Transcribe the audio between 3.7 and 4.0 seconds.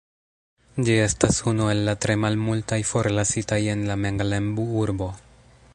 en la